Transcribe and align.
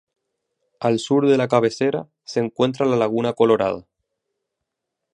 Al 0.79 0.97
sur 0.97 1.27
de 1.27 1.37
la 1.37 1.47
cabecera 1.47 2.07
se 2.23 2.39
encuentra 2.39 2.87
la 2.87 2.95
Laguna 2.95 3.33
Colorada. 3.33 3.85